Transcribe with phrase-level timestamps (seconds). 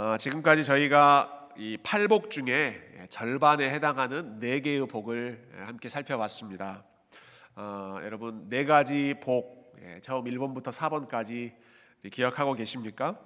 [0.00, 2.80] 어, 지금까지 저희가 이 팔복 중에
[3.10, 6.84] 절반에 해당하는 네 개의 복을 함께 살펴봤습니다.
[7.56, 11.52] 어, 여러분 네 가지 복 예, 처음 1번부터 4번까지
[12.12, 13.18] 기억하고 계십니까?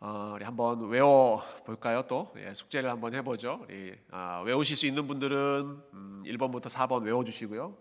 [0.00, 2.02] 어, 우리 한번 외워 볼까요?
[2.08, 3.64] 또 예, 숙제를 한번 해보죠.
[3.68, 7.76] 우리, 아, 외우실 수 있는 분들은 음, 1번부터 4번 외워주시고요.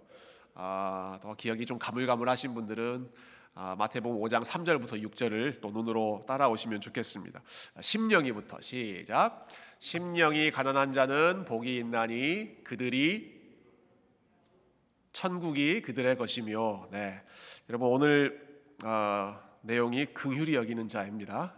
[0.54, 7.41] 아, 더 기억이 좀 가물가물하신 분들은 아, 마태복음 5장 3절부터 6절을 또 눈으로 따라오시면 좋겠습니다.
[7.80, 9.48] 심령이부터 시작.
[9.80, 13.40] 심령이 가난한 자는 복이 있나니 그들이
[15.12, 17.21] 천국이 그들의 것이며, 네,
[17.70, 18.48] 여러분 오늘
[18.85, 21.54] 어, 내용이 긍휼히 여기는 자입니다.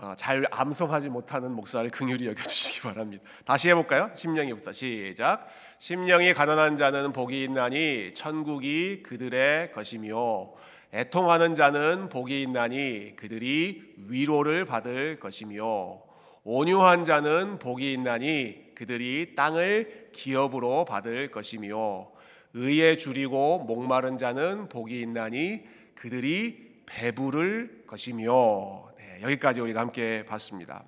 [0.00, 3.24] 어, 잘 암송하지 못하는 목사를 긍휼히 여겨주시기 바랍니다.
[3.44, 4.10] 다시 해볼까요?
[4.14, 5.48] 심령이부터 시작.
[5.78, 10.52] 심령이 가난한 자는 복이 있나니 천국이 그들의 것이며
[10.94, 16.00] 애통하는 자는 복이 있나니 그들이 위로를 받을 것이며
[16.44, 22.08] 온유한 자는 복이 있나니 그들이 땅을 기업으로 받을 것이며
[22.54, 25.62] 의에 줄이고 목마른 자는 복이 있나니
[25.96, 28.87] 그들이 배부를 것이며 네,
[29.22, 30.84] 여기까지 우리가 함께 봤습니다.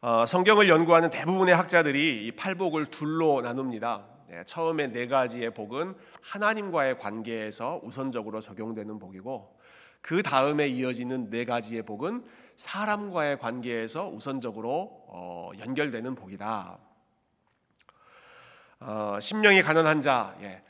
[0.00, 4.06] 어, 성경을 연구하는 대부분의 학자들이 이 팔복을 둘로 나눕니다.
[4.28, 9.58] 네, 처음에 네 가지의 복은 하나님과의 관계에서 우선적으로 적용되는 복이고
[10.00, 12.24] 그 다음에 이어지는 네 가지의 복은
[12.56, 16.78] 사람과의 관계에서 우선적으로 어, 연결되는 복이다.
[18.80, 20.62] 어, 심령이 가난한 자, 예.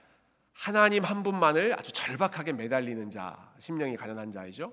[0.54, 4.72] 하나님 한 분만을 아주 절박하게 매달리는 자, 심령이 가난한 자이죠.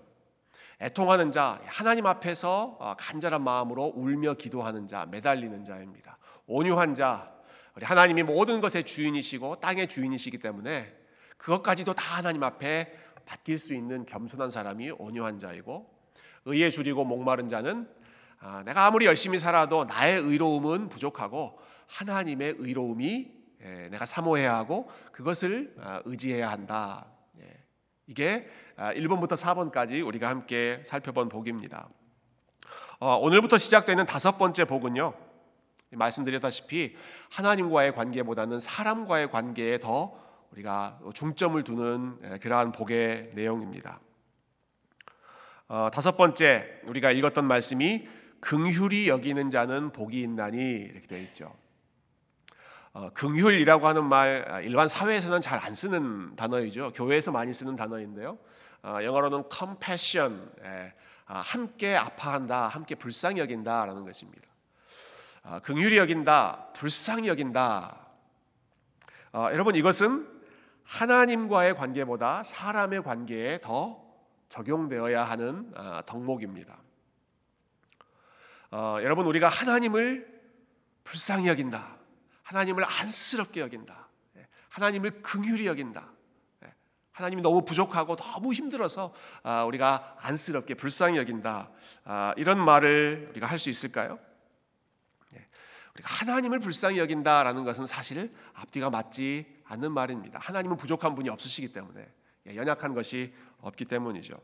[0.82, 6.18] 애통하는 자, 하나님 앞에서 어, 간절한 마음으로 울며 기도하는 자, 매달리는 자입니다.
[6.48, 7.32] 온유한 자,
[7.76, 10.96] 우리 하나님이 모든 것의 주인이시고 땅의 주인이시기 때문에
[11.38, 12.94] 그것까지도 다 하나님 앞에
[13.26, 15.90] 맡길 수 있는 겸손한 사람이 온유한 자이고
[16.46, 17.90] 의에 줄이고 목마른 자는
[18.40, 21.58] 아, 내가 아무리 열심히 살아도 나의 의로움은 부족하고
[21.88, 23.32] 하나님의 의로움이
[23.62, 27.08] 예, 내가 사모해야 하고 그것을 아, 의지해야 한다.
[28.08, 31.90] 예, 이게 1번부터 아, 4번까지 우리가 함께 살펴본 복입니다.
[33.00, 35.14] 어, 오늘부터 시작되는 다섯 번째 복은요.
[35.92, 36.96] 말씀드렸다시피
[37.30, 40.18] 하나님과의 관계보다는 사람과의 관계에 더
[40.52, 44.00] 우리가 중점을 두는 예, 그러한 복의 내용입니다.
[45.68, 48.08] 어, 다섯 번째 우리가 읽었던 말씀이
[48.40, 51.65] 긍휼히 여기는 자는 복이 있나니 이렇게 되어 있죠.
[52.96, 56.94] 어, 긍휼이라고 하는 말 아, 일반 사회에서는 잘 안 쓰는 단어이죠.
[56.96, 58.38] 교회에서 많이 쓰는 단어인데요.
[58.84, 60.94] 어, 영어로는 compassion, 예,
[61.26, 64.48] 아, 함께 아파한다, 함께 불쌍히 여긴다라는 것입니다.
[65.44, 67.98] 아, 긍휼히 여긴다, 불쌍히 여긴다.
[69.34, 70.26] 어, 여러분 이것은
[70.86, 74.02] 하나님과의 관계보다 사람의 관계에 더
[74.48, 76.78] 적용되어야 하는 아, 덕목입니다.
[78.72, 80.34] 어, 여러분 우리가 하나님을
[81.04, 81.98] 불쌍히 여긴다,
[82.46, 84.08] 하나님을 안쓰럽게 여긴다,
[84.38, 86.08] 예, 하나님을 긍휼히 여긴다.
[86.64, 86.74] 예,
[87.12, 89.14] 하나님이 너무 부족하고 너무 힘들어서
[89.44, 91.72] 아, 우리가 안쓰럽게 불쌍히 여긴다.
[92.06, 94.20] 아, 이런 말을 우리가 할 수 있을까요?
[95.96, 100.40] 우리가 하나님을 불쌍히 여긴다라는 것은 사실 앞뒤가 맞지 않는 말입니다.
[100.40, 102.06] 하나님은 부족한 분이 없으시기 때문에
[102.48, 104.36] 예, 연약한 것이 없기 때문이죠.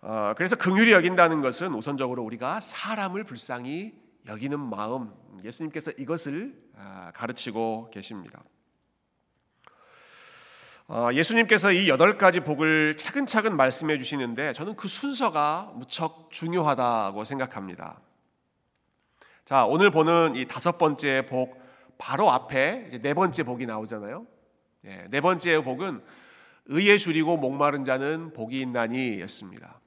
[0.00, 5.12] 어, 그래서 긍휼히 여긴다는 것은 우선적으로 우리가 사람을 불쌍히 여기는 마음,
[5.44, 8.42] 예수님께서 이것을 아, 가르치고 계십니다.
[10.88, 18.00] 어, 예수님께서 이 여덟 가지 복을 차근차근 말씀해 주시는데 저는 그 순서가 무척 중요하다고 생각합니다.
[19.44, 21.60] 자, 오늘 보는 이 다섯 번째 복
[21.98, 24.26] 바로 앞에 네 번째 복이 나오잖아요.
[24.82, 26.02] 네, 네 번째 복은
[26.66, 29.80] 의에 줄이고 목마른 자는 복이 있나니였습니다.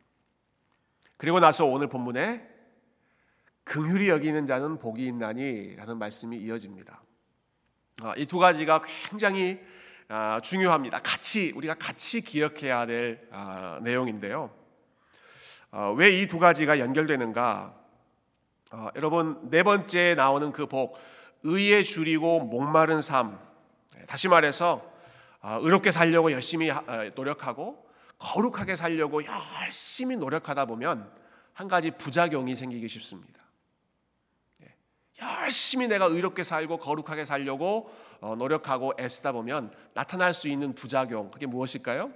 [1.18, 2.49] 그리고 나서 오늘 본문에
[3.70, 7.04] 긍휼히 여기는 자는 복이 있나니라는 말씀이 이어집니다.
[8.02, 9.60] 아, 이두 가지가 굉장히
[10.08, 11.00] 아, 중요합니다.
[11.04, 14.50] 같이 우리가 같이 기억해야 될 아, 내용인데요.
[15.98, 17.76] 왜 이 두 가지가 연결되는가?
[18.72, 20.98] 어, 여러분 네 번째 나오는 그 복,
[21.44, 23.40] 의에 줄이고 목마른 삶.
[23.96, 24.82] 네, 다시 말해서
[25.42, 26.84] 어, 의롭게 살려고 열심히 어,
[27.14, 31.08] 노력하고 거룩하게 살려고 열심히 노력하다 보면
[31.54, 33.40] 한 가지 부작용이 생기기 쉽습니다.
[35.20, 41.32] 네, 열심히 내가 의롭게 살고 거룩하게 살려고 어, 노력하고 애쓰다 보면 나타날 수 있는 부작용
[41.32, 42.14] 그게 무엇일까요?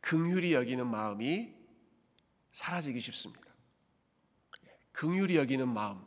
[0.00, 1.52] 긍휼히 여기는 마음이
[2.52, 3.44] 사라지기 쉽습니다.
[4.92, 6.04] 긍휼히 여기는 마음.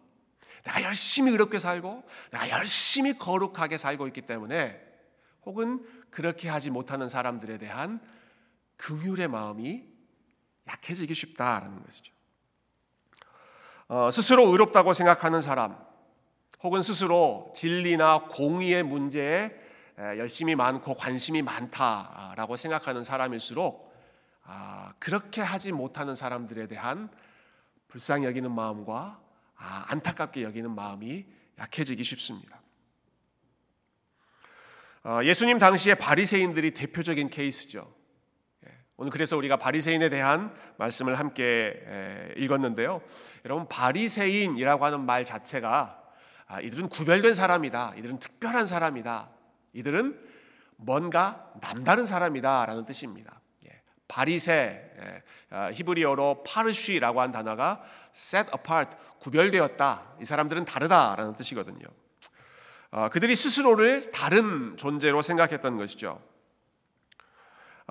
[0.64, 4.80] 내가 열심히 의롭게 살고 내가 열심히 거룩하게 살고 있기 때문에
[5.46, 8.02] 혹은 그렇게 하지 못하는 사람들에 대한
[8.78, 9.86] 긍휼의 마음이
[10.68, 12.14] 약해지기 쉽다라는 것이죠.
[13.92, 15.76] 어, 스스로 의롭다고 생각하는 사람,
[16.62, 19.52] 혹은 스스로 진리나 공의의 문제에
[19.98, 23.92] 열심히 많고 관심이 많다라고 생각하는 사람일수록
[24.44, 27.10] 아, 그렇게 하지 못하는 사람들에 대한
[27.88, 29.20] 불쌍히 여기는 마음과
[29.58, 31.26] 아, 안타깝게 여기는 마음이
[31.58, 32.62] 약해지기 쉽습니다.
[35.04, 37.92] 어, 예수님 당시에 바리새인들이 대표적인 케이스죠.
[39.00, 43.02] 예, 오늘 그래서 우리가 바리새인에 대한 말씀을 함께 읽었는데요.
[43.46, 45.98] 여러분 바리새인이라고 하는 말 자체가
[46.48, 47.94] 아, 이들은 구별된 사람이다.
[47.98, 49.30] 이들은 특별한 사람이다.
[49.74, 50.20] 이들은
[50.78, 53.40] 뭔가 남다른 사람이다라는 뜻입니다.
[53.68, 57.82] 예, 바리새 예, 아, 히브리어로 파르쉬라고 한 단어가
[58.16, 60.16] set apart 구별되었다.
[60.22, 61.88] 이 사람들은 다르다라는 뜻이거든요.
[62.92, 66.20] 어, 그들이 스스로를 다른 존재로 생각했던 것이죠.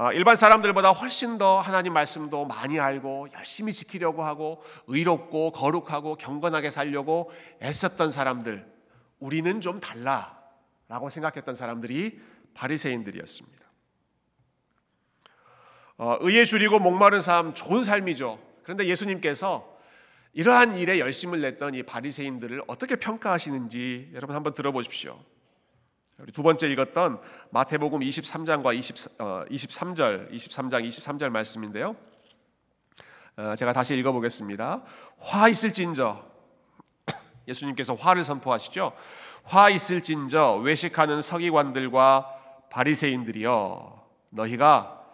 [0.01, 6.71] 어, 일반 사람들보다 훨씬 더 하나님 말씀도 많이 알고 열심히 지키려고 하고 의롭고 거룩하고 경건하게
[6.71, 8.65] 살려고 애썼던 사람들
[9.19, 12.21] 우리는 좀 달라라고 생각했던 사람들이
[12.55, 13.59] 바리새인들이었습니다.
[15.97, 18.39] 어, 의에 줄이고 목마른 삶 좋은 삶이죠.
[18.63, 19.77] 그런데 예수님께서
[20.33, 25.19] 이러한 일에 열심을 냈던 이 바리새인들을 어떻게 평가하시는지 여러분 한번 들어보십시오.
[26.21, 27.21] 우리 두 번째 읽었던
[27.51, 31.95] 마태복음 23장과 20, 어, 23절, 23장 23절 말씀인데요.
[33.37, 34.83] 어, 제가 다시 읽어보겠습니다.
[35.19, 36.25] 화 있을진저
[37.47, 38.95] 예수님께서 화를 선포하시죠.
[39.45, 45.05] 화 있을진저 외식하는 서기관들과 바리새인들이여 너희가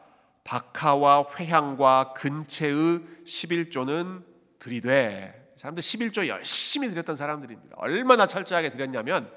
[0.44, 4.24] 박하와 회향과 근체의 11조는
[4.58, 7.76] 들이되 사람들 11조 열심히 드렸던 사람들입니다.
[7.76, 9.30] 얼마나 철저하게 드렸냐면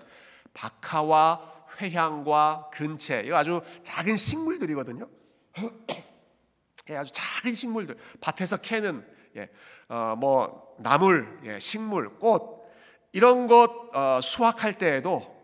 [0.53, 5.07] 박하와 회향과 근체 이거 아주 작은 식물들이거든요.
[6.89, 9.49] 예, 아주 작은 식물들 밭에서 캐는 예,
[9.89, 12.65] 어, 뭐 나물, 예, 식물, 꽃
[13.11, 15.35] 이런 것 어, 수확할 때에도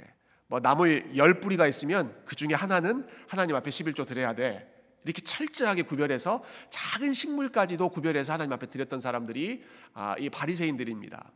[0.00, 0.04] 예,
[0.46, 4.74] 뭐 나무 열 뿌리가 있으면 그 중에 하나는 하나님 앞에 11조 드려야 돼.
[5.04, 9.64] 이렇게 철저하게 구별해서 작은 식물까지도 구별해서 하나님 앞에 드렸던 사람들이
[9.94, 11.32] 아, 이 바리새인들입니다.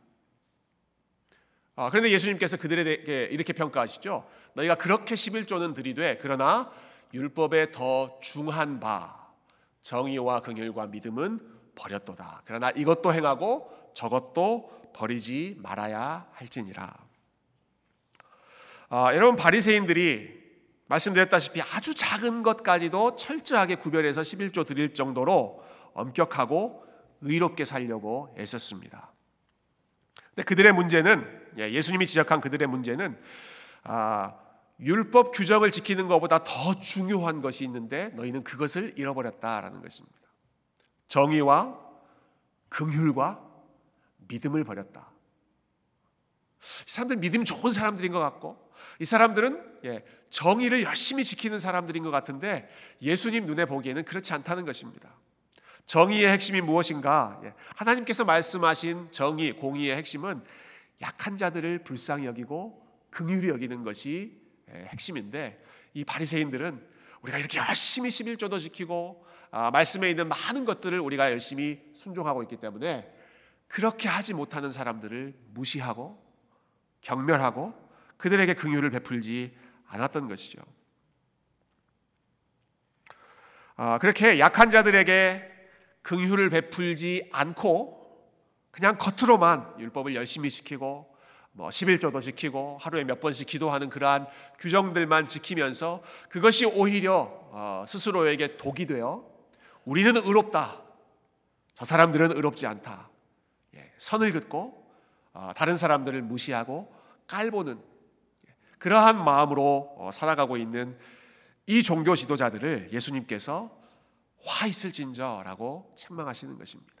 [1.75, 4.27] 아, 그런데 예수님께서 그들에게 이렇게 평가하시죠.
[4.53, 6.71] 너희가 그렇게 11조는 들이되 그러나
[7.13, 9.27] 율법에 더 중한 바
[9.81, 11.39] 정의와 긍휼과 믿음은
[11.75, 12.43] 버렸도다.
[12.45, 16.93] 그러나 이것도 행하고 저것도 버리지 말아야 할지니라.
[18.89, 20.43] 아, 여러분 바리새인들이
[20.85, 26.85] 말씀드렸다시피 아주 작은 것까지도 철저하게 구별해서 11조 드릴 정도로 엄격하고
[27.21, 29.11] 의롭게 살려고 애썼습니다.
[30.35, 33.17] 근데 그들의 문제는 예, 예수님이 지적한 그들의 문제는
[33.83, 34.33] 아,
[34.79, 40.17] 율법 규정을 지키는 것보다 더 중요한 것이 있는데 너희는 그것을 잃어버렸다라는 것입니다.
[41.07, 41.79] 정의와
[42.69, 43.39] 긍휼과
[44.27, 45.09] 믿음을 버렸다.
[46.59, 48.57] 이 사람들 믿음 좋은 사람들인 것 같고
[48.99, 52.67] 이 사람들은 예, 정의를 열심히 지키는 사람들인 것 같은데
[53.01, 55.09] 예수님 눈에 보기에는 그렇지 않다는 것입니다.
[55.85, 57.39] 정의의 핵심이 무엇인가?
[57.43, 60.41] 예, 하나님께서 말씀하신 정의, 공의의 핵심은
[61.01, 65.63] 약한 자들을 불쌍히 여기고 긍휼히 여기는 것이 핵심인데
[65.93, 72.41] 이 바리새인들은 우리가 이렇게 열심히 11조도 지키고 아, 말씀에 있는 많은 것들을 우리가 열심히 순종하고
[72.43, 73.11] 있기 때문에
[73.67, 76.21] 그렇게 하지 못하는 사람들을 무시하고
[77.01, 77.73] 경멸하고
[78.17, 79.55] 그들에게 긍휼을 베풀지
[79.87, 80.59] 않았던 것이죠.
[83.75, 85.51] 아, 그렇게 약한 자들에게
[86.01, 88.02] 긍휼을 베풀지 않고
[88.73, 91.15] 그냥 겉으로만 율법을 열심히 지키고
[91.51, 94.25] 뭐 11조도 지키고 하루에 몇 번씩 기도하는 그러한
[94.57, 99.23] 규정들만 지키면서 그것이 오히려 어, 스스로에게 독이 되어
[99.85, 100.81] 우리는 의롭다.
[101.75, 103.11] 저 사람들은 의롭지 않다.
[103.75, 104.91] 예, 선을 긋고
[105.33, 106.91] 어, 다른 사람들을 무시하고
[107.27, 107.79] 깔보는
[108.47, 110.97] 예, 그러한 마음으로 어, 살아가고 있는
[111.67, 113.69] 이 종교 지도자들을 예수님께서
[114.43, 116.92] 화 있을진저라고 책망하시는 것입니다.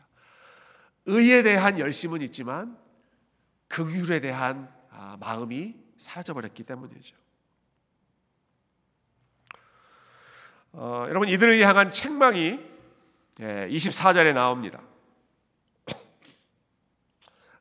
[1.05, 2.77] 의에 대한 열심은 있지만
[3.67, 7.15] 긍휼에 대한 아, 마음이 사라져 버렸기 때문이죠.
[10.73, 12.59] 어, 여러분 이들을 향한 책망이
[13.37, 14.81] 24절에 예, 나옵니다.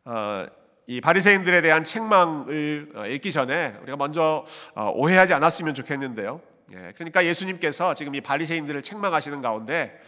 [0.04, 0.46] 어,
[0.86, 4.44] 이 바리새인들에 대한 책망을 어, 읽기 전에 우리가 먼저
[4.74, 6.40] 어, 오해하지 않았으면 좋겠는데요.
[6.72, 10.00] 예, 그러니까 예수님께서 지금 이 바리새인들을 책망하시는 가운데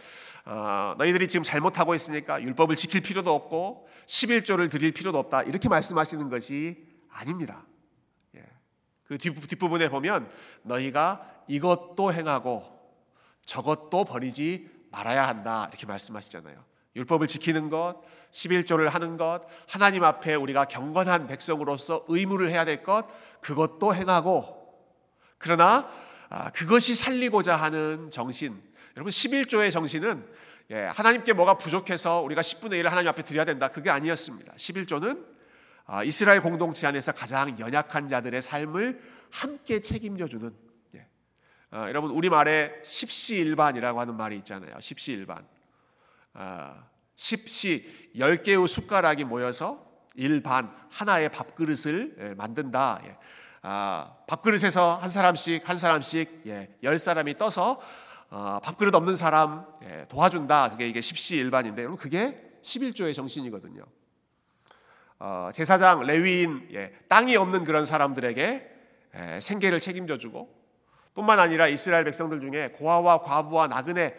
[0.45, 5.43] 어, 너희들이 지금 잘못하고 있으니까 율법을 지킬 필요도 없고 11조를 드릴 필요도 없다.
[5.43, 7.65] 이렇게 말씀하시는 것이 아닙니다.
[8.35, 8.43] 예.
[9.05, 10.29] 그 뒷부분에 보면
[10.61, 12.63] 너희가 이것도 행하고
[13.45, 16.63] 저것도 버리지 말아야 한다 이렇게 말씀하시잖아요.
[16.95, 23.05] 율법을 지키는 것, 11조를 하는 것, 하나님 앞에 우리가 경건한 백성으로서 의무를 해야 될 것,
[23.41, 24.73] 그것도 행하고,
[25.37, 25.89] 그러나
[26.29, 28.61] 아, 그것이 살리고자 하는 정신,
[28.95, 30.25] 여러분 11조의 정신은
[30.71, 33.67] 예, 하나님께 뭐가 부족해서 우리가 10분의 1을 하나님 앞에 드려야 된다.
[33.67, 34.53] 그게 아니었습니다.
[34.53, 35.25] 11조는
[35.85, 40.55] 아, 이스라엘 공동체 안에서 가장 연약한 자들의 삶을 함께 책임져 주는
[40.95, 41.05] 예.
[41.71, 44.73] 아, 여러분 우리말에 십시일반이라고 하는 말이 있잖아요.
[44.79, 45.45] 십시일반.
[46.33, 46.85] 아,
[47.15, 49.85] 십시 열 개의 숟가락이 모여서
[50.15, 53.01] 일반 하나의 밥그릇을 예, 만든다.
[53.05, 53.17] 예.
[53.61, 57.81] 아, 밥그릇에서 한 사람씩 한 사람씩 예, 열 사람이 떠서
[58.35, 60.71] 어, 밥그릇 없는 사람 예, 도와준다.
[60.71, 63.81] 그게 이게 십시일반인데 여러분 그게 11조의 정신이거든요.
[65.19, 68.71] 어, 제사장, 레위인, 예, 땅이 없는 그런 사람들에게
[69.15, 70.53] 예, 생계를 책임져주고
[71.13, 74.17] 뿐만 아니라 이스라엘 백성들 중에 고아와 과부와 나그네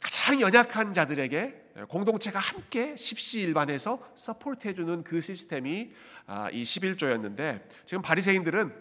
[0.00, 5.90] 가장 연약한 자들에게 공동체가 함께 십시일반해서 서포트해주는 그 시스템이
[6.28, 8.72] 아, 이 11조였는데 지금 바리새인들은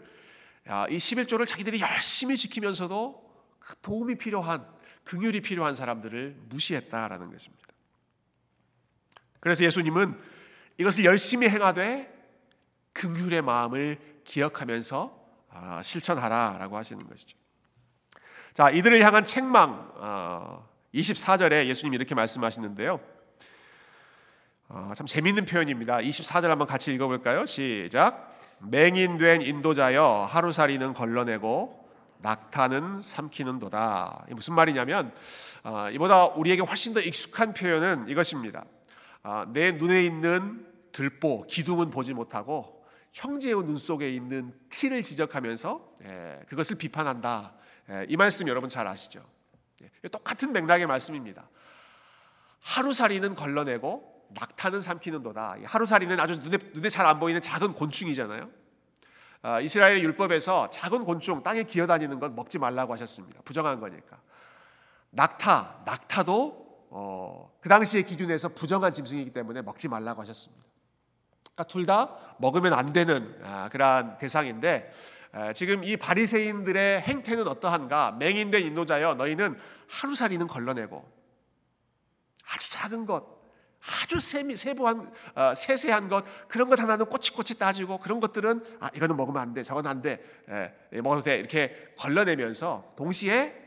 [0.68, 3.26] 아, 이 11조를 자기들이 열심히 지키면서도
[3.58, 4.75] 그 도움이 필요한
[5.06, 7.66] 긍휼이 필요한 사람들을 무시했다라는 것입니다.
[9.40, 10.20] 그래서 예수님은
[10.78, 12.12] 이것을 열심히 행하되
[12.94, 17.38] 긍휼의 마음을 기억하면서 아, 실천하라라고 하시는 것이죠.
[18.54, 19.92] 자, 이들을 향한 책망
[20.94, 23.00] 24절에 어, 예수님이 이렇게 말씀하시는데요.
[24.70, 25.98] 어, 참 재밌는 표현입니다.
[25.98, 27.46] 24절 한번 같이 읽어볼까요?
[27.46, 28.34] 시작.
[28.60, 31.85] 맹인된 인도자여 하루살이는 걸러내고
[32.20, 34.26] 낙타는 삼키는도다.
[34.32, 35.14] 무슨 말이냐면
[35.64, 38.66] 어, 이보다 우리에게 훨씬 더 익숙한 표현은 이것입니다.
[39.54, 46.78] 내 눈에 있는 들보, 기둥은 보지 못하고 형제의 눈 속에 있는 티를 지적하면서 예, 그것을
[46.78, 47.54] 비판한다.
[47.90, 49.26] 예, 이 말씀 여러분 잘 아시죠?
[49.82, 51.50] 예, 똑같은 맥락의 말씀입니다.
[52.64, 55.58] 하루살이는 걸러내고 낙타는 삼키는도다.
[55.64, 58.50] 하루살이는 아주 눈에 눈에 잘 안 보이는 작은 곤충이잖아요.
[59.46, 63.42] 아, 이스라엘의 율법에서 작은 곤충 땅에 기어다니는 건 먹지 말라고 하셨습니다.
[63.46, 64.18] 부정한 거니까.
[65.12, 70.66] 낙타, 낙타도 어, 그 당시의 기준에서 부정한 짐승이기 때문에 먹지 말라고 하셨습니다.
[71.54, 74.92] 그러니까 둘 다 먹으면 안 되는 아, 그러한 대상인데
[75.54, 78.14] 지금 이 바리새인들의 행태는 어떠한가?
[78.14, 81.08] 맹인된 인도자여 너희는 하루살이는 걸러내고
[82.52, 83.35] 아주 작은 것,
[83.86, 89.16] 아주 세미, 세부한 어, 세세한 것 그런 것 하나는 꼬치꼬치 따지고 그런 것들은 아 이거는
[89.16, 93.64] 먹으면 안 돼, 저건 안 돼, 예, 먹어도 돼 이렇게 걸러내면서 동시에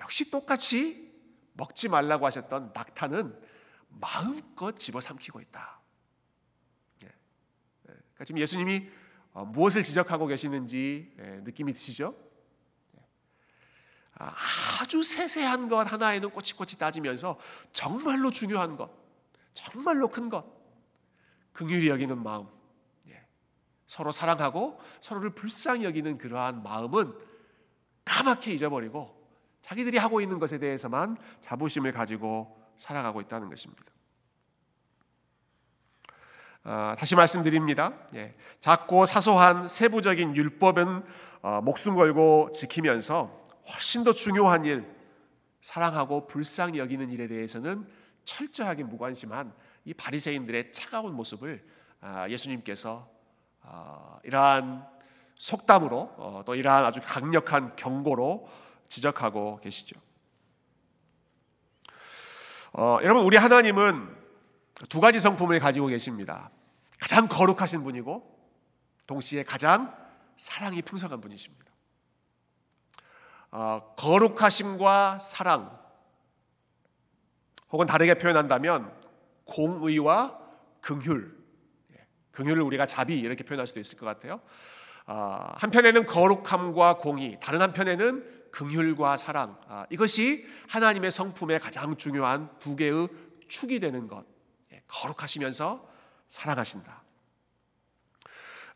[0.00, 1.12] 역시 똑같이
[1.52, 3.34] 먹지 말라고 하셨던 낙타는
[3.88, 5.80] 마음껏 집어삼키고 있다.
[7.04, 7.06] 예.
[7.06, 7.12] 예.
[7.84, 8.88] 그러니까 지금 예수님이
[9.32, 12.14] 어, 무엇을 지적하고 계시는지 예, 느낌이 드시죠?
[12.96, 13.02] 예.
[14.14, 14.34] 아,
[14.80, 17.38] 아주 세세한 것 하나에는 꼬치꼬치 따지면서
[17.72, 18.90] 정말로 중요한 것,
[19.58, 20.44] 정말로 큰 것,
[21.52, 22.46] 긍휼히 여기는 마음,
[23.08, 23.26] 예.
[23.88, 27.12] 서로 사랑하고 서로를 불쌍히 여기는 그러한 마음은
[28.04, 29.18] 까맣게 잊어버리고
[29.62, 33.84] 자기들이 하고 있는 것에 대해서만 자부심을 가지고 살아가고 있다는 것입니다.
[36.62, 37.94] 어, 다시 말씀드립니다.
[38.14, 41.04] 예, 작고 사소한 세부적인 율법은
[41.42, 44.88] 어, 목숨 걸고 지키면서 훨씬 더 중요한 일,
[45.62, 47.97] 사랑하고 불쌍히 여기는 일에 대해서는
[48.28, 49.54] 철저하게 무관심한
[49.86, 51.66] 이 바리새인들의 차가운 모습을
[52.02, 53.10] 아, 예수님께서
[53.62, 54.86] 어, 이러한
[55.36, 58.48] 속담으로 어, 또 이러한 아주 강력한 경고로
[58.88, 59.98] 지적하고 계시죠.
[62.74, 64.16] 어, 여러분 우리 하나님은
[64.90, 66.50] 두 가지 성품을 가지고 계십니다.
[67.00, 68.38] 가장 거룩하신 분이고
[69.06, 69.96] 동시에 가장
[70.36, 71.64] 사랑이 풍성한 분이십니다.
[73.52, 75.77] 어, 거룩하심과 사랑
[77.70, 78.92] 혹은 다르게 표현한다면
[79.44, 80.38] 공의와
[80.80, 81.30] 긍휼
[81.94, 84.40] 예, 긍휼을 우리가 자비 이렇게 표현할 수도 있을 것 같아요.
[85.06, 89.58] 어, 한편에는 거룩함과 공의, 다른 한편에는 긍휼과 사랑.
[89.68, 93.08] 아, 이것이 하나님의 성품의 가장 중요한 두 개의
[93.48, 94.24] 축이 되는 것.
[94.72, 95.88] 예, 거룩하시면서
[96.28, 97.02] 사랑하신다.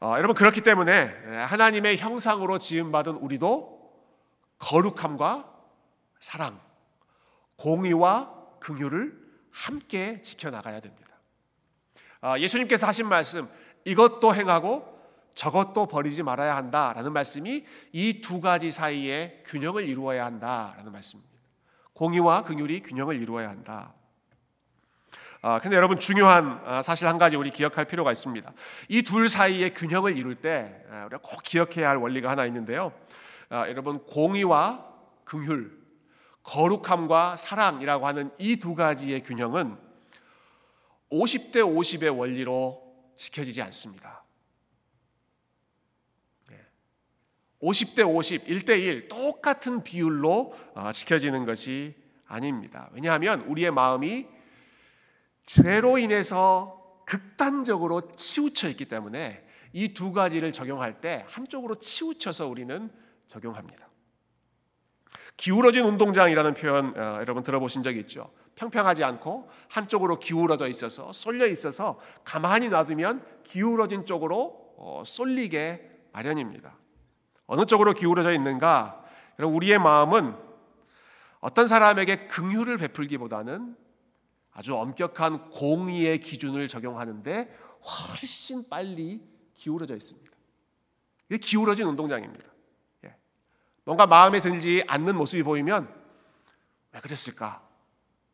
[0.00, 3.92] 어, 여러분 그렇기 때문에 예, 하나님의 형상으로 지음받은 우리도
[4.58, 5.52] 거룩함과
[6.18, 6.60] 사랑,
[7.56, 11.12] 공의와 긍휼을 함께 지켜나가야 됩니다.
[12.22, 13.48] 어, 예수님께서 하신 말씀
[13.84, 14.90] 이것도 행하고
[15.34, 21.32] 저것도 버리지 말아야 한다라는 말씀이 이 두 가지 사이에 균형을 이루어야 한다라는 말씀입니다.
[21.94, 23.94] 공의와 긍휼이 균형을 이루어야 한다.
[25.44, 28.52] 아, 근데 여러분 중요한 아, 사실 한 가지 우리 기억할 필요가 있습니다.
[28.88, 32.92] 이 둘 사이의 균형을 이룰 때 아, 우리가 꼭 기억해야 할 원리가 하나 있는데요.
[33.48, 34.86] 아, 여러분 공의와
[35.24, 35.81] 긍휼,
[36.42, 39.76] 거룩함과 사랑이라고 하는 이 두 가지의 균형은
[41.10, 42.82] 50대 50의 원리로
[43.14, 44.22] 지켜지지 않습니다.
[47.62, 51.94] 50대 50, 1대 1 똑같은 비율로 어, 지켜지는 것이
[52.26, 52.90] 아닙니다.
[52.92, 54.26] 왜냐하면 우리의 마음이
[55.46, 62.90] 죄로 인해서 극단적으로 치우쳐 있기 때문에 이 두 가지를 적용할 때 한쪽으로 치우쳐서 우리는
[63.26, 63.88] 적용합니다.
[65.36, 68.30] 기울어진 운동장이라는 표현 어, 여러분 들어보신 적 있죠?
[68.54, 76.76] 평평하지 않고 한쪽으로 기울어져 있어서 쏠려 있어서 가만히 놔두면 기울어진 쪽으로 어, 쏠리게 마련입니다.
[77.46, 79.04] 어느 쪽으로 기울어져 있는가?
[79.38, 80.36] 우리의 마음은
[81.40, 83.76] 어떤 사람에게 긍휼을 베풀기보다는
[84.52, 89.20] 아주 엄격한 공의의 기준을 적용하는데 훨씬 빨리
[89.54, 90.30] 기울어져 있습니다.
[91.30, 92.51] 이게 기울어진 운동장입니다.
[93.82, 93.84] 예.
[93.84, 95.92] 뭔가 마음에 들지 않는 모습이 보이면
[96.92, 97.62] 왜 그랬을까?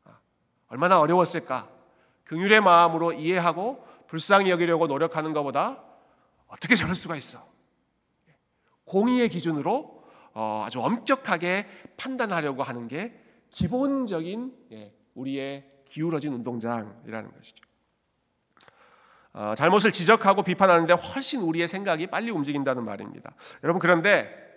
[0.04, 0.18] 아,
[0.68, 1.68] 얼마나 어려웠을까?
[2.24, 5.82] 긍휼의 마음으로 이해하고 불쌍히 여기려고 노력하는 것보다
[6.46, 7.38] 어떻게 저럴 수가 있어?
[8.28, 8.34] 예.
[8.84, 13.18] 공의의 기준으로 어, 아주 엄격하게 판단하려고 하는 게
[13.50, 17.64] 기본적인 예, 우리의 기울어진 운동장이라는 것이죠.
[19.32, 23.34] 어, 잘못을 지적하고 비판하는데 훨씬 우리의 생각이 빨리 움직인다는 말입니다.
[23.62, 24.47] 여러분 그런데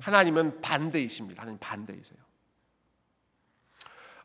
[0.00, 1.42] 하나님은 반대이십니다.
[1.42, 2.18] 하나님 반대이세요.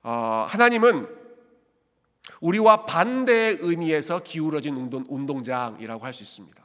[0.03, 1.07] 어, 하나님은
[2.41, 6.59] 우리와 반대의 의미에서 기울어진 운동, 운동 장이라고 할 수 있습니다.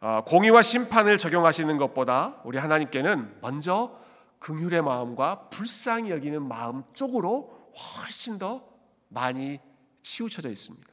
[0.00, 4.00] 어, 공의와 심판을 적용하시는 것보다 우리 하나님께는 먼저
[4.40, 8.68] 긍휼의 마음과 불쌍히 여기는 마음 쪽으로 훨씬 더
[9.08, 9.60] 많이
[10.02, 10.91] 치우쳐져 있습니다.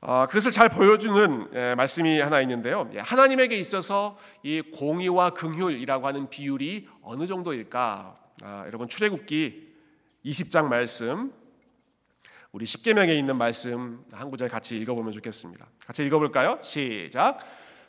[0.00, 2.88] 어, 그것을 잘 보여주는 예, 말씀이 하나 있는데요.
[2.94, 8.16] 예, 하나님에게 있어서 이 공의와 긍휼이라고 하는 비율이 어느 정도일까?
[8.42, 9.74] 아, 여러분 출애굽기
[10.24, 11.32] 20장 말씀
[12.52, 15.66] 우리 10계명에 있는 말씀 한 구절 같이 읽어보면 좋겠습니다.
[15.84, 16.58] 같이 읽어볼까요?
[16.62, 17.40] 시작.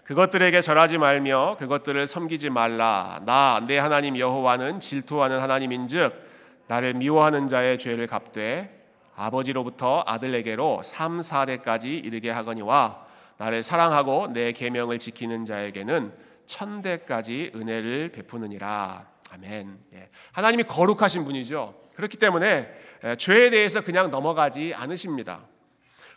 [0.03, 3.21] 그것들에게 절하지 말며 그것들을 섬기지 말라.
[3.27, 6.27] 나 내 하나님 여호와는 질투하는 하나님인즉
[6.67, 8.78] 나를 미워하는 자의 죄를 갚되
[9.19, 13.05] 아버지로부터 아들에게로 3, 4대까지 이르게 하거니와
[13.37, 16.13] 나를 사랑하고 내 계명을 지키는 자에게는
[16.45, 19.07] 천대까지 은혜를 베푸느니라.
[19.31, 19.77] 아멘.
[19.93, 20.09] 예.
[20.31, 21.79] 하나님이 거룩하신 분이죠.
[21.95, 22.71] 그렇기 때문에
[23.17, 25.41] 죄에 대해서 그냥 넘어가지 않으십니다.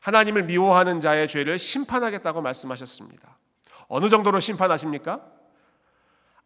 [0.00, 3.36] 하나님을 미워하는 자의 죄를 심판하겠다고 말씀하셨습니다.
[3.88, 5.20] 어느 정도로 심판하십니까?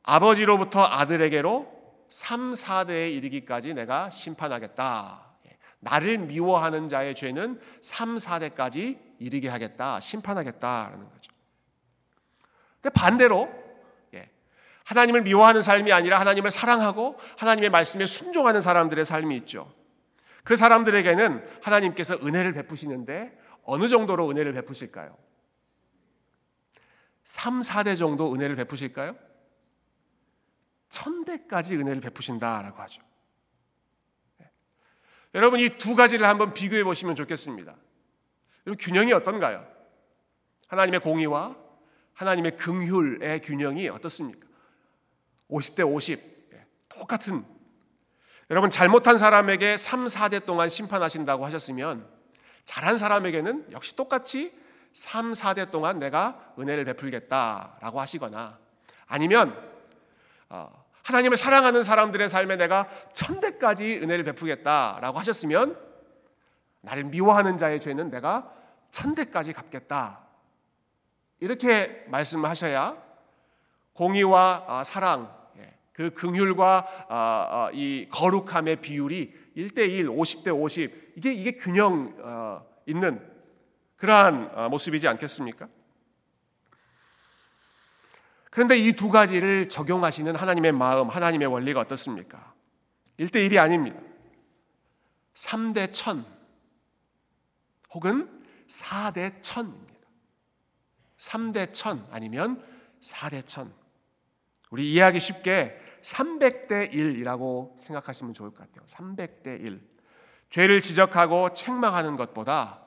[0.02, 1.74] 아버지로부터 아들에게로
[2.08, 5.26] 3, 4대에 이르기까지 내가 심판하겠다.
[5.82, 5.88] 예.
[5.88, 10.00] 나를 미워하는 자의 죄는 3, 4대까지 이르게 하겠다.
[10.00, 11.32] 심판하겠다라는 거죠.
[12.80, 13.48] 근데 반대로
[14.14, 14.28] 예.
[14.84, 19.72] 하나님을 미워하는 삶이 아니라 하나님을 사랑하고 하나님의 말씀에 순종하는 사람들의 삶이 있죠.
[20.44, 25.16] 그 사람들에게는 하나님께서 은혜를 베푸시는데 어느 정도로 은혜를 베푸실까요?
[27.24, 29.16] 3, 4대 정도 은혜를 베푸실까요?
[30.88, 33.02] 천대까지 은혜를 베푸신다라고 하죠.
[35.36, 35.38] 네.
[35.38, 37.74] 여러분 이 두 가지를 한번 비교해 보시면 좋겠습니다.
[38.66, 39.66] 여러분 균형이 어떤가요?
[40.68, 41.54] 하나님의 공의와
[42.14, 44.48] 하나님의 긍휼의 균형이 어떻습니까?
[45.50, 46.48] 50대 50
[46.88, 47.44] 똑같은
[48.48, 52.08] 여러분 잘못한 사람에게 3, 4대 동안 심판하신다고 하셨으면
[52.64, 54.58] 잘한 사람에게는 역시 똑같이
[54.94, 58.58] 3, 4대 동안 내가 은혜를 베풀겠다라고 하시거나
[59.06, 59.54] 아니면
[60.48, 65.78] 어, 하나님을 사랑하는 사람들의 삶에 내가 천대까지 은혜를 베푸겠다라고 하셨으면
[66.80, 68.52] 나를 미워하는 자의 죄는 내가
[68.90, 70.26] 천대까지 갚겠다.
[71.38, 72.96] 이렇게 말씀하셔야
[73.92, 81.32] 공의와 아, 사랑, 예, 그 긍휼과 아, 아, 이 거룩함의 비율이 1대1, 50대 50 이게
[81.32, 83.24] 이게 균형 어, 있는
[83.96, 85.68] 그러한 어, 모습이지 않겠습니까?
[88.56, 92.54] 그런데 이 두 가지를 적용하시는 하나님의 마음, 하나님의 원리가 어떻습니까?
[93.18, 94.00] 1대1이 아닙니다.
[95.34, 96.24] 3대 천
[97.92, 100.08] 혹은 4대 천입니다.
[101.18, 102.64] 3대 천 아니면
[103.02, 103.74] 4대 천.
[104.70, 108.86] 우리 이해하기 쉽게 300대 1이라고 생각하시면 좋을 것 같아요.
[108.86, 109.86] 300대 1.
[110.48, 112.86] 죄를 지적하고 책망하는 것보다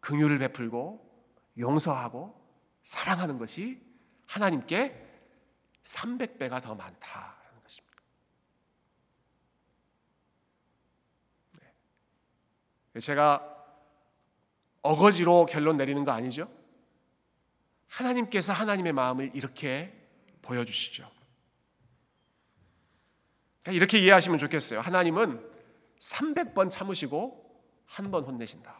[0.00, 1.08] 긍휼을 베풀고
[1.56, 2.34] 용서하고
[2.82, 3.86] 사랑하는 것이
[4.28, 5.06] 하나님께
[5.82, 7.96] 300배가 더 많다는 것입니다.
[12.92, 13.00] 네.
[13.00, 13.54] 제가
[14.82, 16.48] 어거지로 결론 내리는 거 아니죠?
[17.88, 19.94] 하나님께서 하나님의 마음을 이렇게
[20.42, 21.10] 보여주시죠.
[23.68, 24.80] 이렇게 이해하시면 좋겠어요.
[24.80, 25.46] 하나님은
[25.98, 27.46] 300번 참으시고
[27.86, 28.78] 한 번 혼내신다.